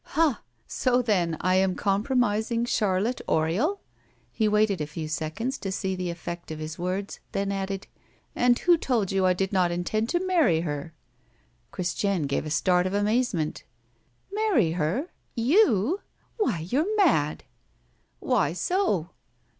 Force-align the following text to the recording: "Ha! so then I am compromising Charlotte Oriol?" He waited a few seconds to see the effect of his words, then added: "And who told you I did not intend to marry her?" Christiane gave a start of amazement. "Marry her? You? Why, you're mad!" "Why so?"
"Ha! 0.17 0.41
so 0.65 1.03
then 1.03 1.37
I 1.41 1.53
am 1.57 1.75
compromising 1.75 2.65
Charlotte 2.65 3.21
Oriol?" 3.27 3.81
He 4.31 4.47
waited 4.47 4.81
a 4.81 4.87
few 4.87 5.07
seconds 5.07 5.59
to 5.59 5.71
see 5.71 5.95
the 5.95 6.09
effect 6.09 6.49
of 6.49 6.57
his 6.57 6.79
words, 6.79 7.19
then 7.33 7.51
added: 7.51 7.85
"And 8.35 8.57
who 8.57 8.77
told 8.79 9.11
you 9.11 9.27
I 9.27 9.33
did 9.33 9.53
not 9.53 9.69
intend 9.69 10.09
to 10.09 10.25
marry 10.25 10.61
her?" 10.61 10.95
Christiane 11.69 12.23
gave 12.23 12.47
a 12.47 12.49
start 12.49 12.87
of 12.87 12.95
amazement. 12.95 13.63
"Marry 14.33 14.71
her? 14.71 15.09
You? 15.35 16.01
Why, 16.37 16.65
you're 16.67 16.95
mad!" 16.95 17.43
"Why 18.19 18.53
so?" 18.53 19.11